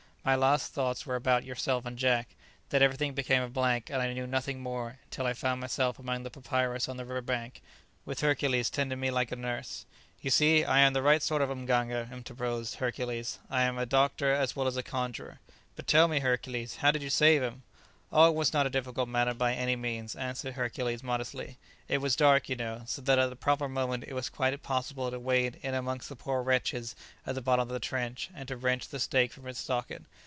[0.23, 2.35] My last thoughts were about yourself and Jack.
[2.69, 6.23] Then everything became a blank, and I knew nothing more until I found myself amongst
[6.25, 7.59] the papyrus on the river bank,
[8.05, 9.83] with Hercules tending me like a nurse."
[10.21, 14.31] "You see I am the right sort of mganga" interposed Hercules; "I am a doctor
[14.31, 15.39] as well as a conjurer."
[15.75, 17.63] "But tell me, Hercules, how did you save him?"
[18.13, 21.57] "Oh, it was not a difficult matter by any means," answered Hercules modestly;
[21.87, 25.09] "it was dark, you know, so that at the proper moment it was quite possible
[25.09, 26.93] to wade in amongst the poor wretches
[27.25, 30.03] at the bottom of the trench, and to wrench the stake from its socket.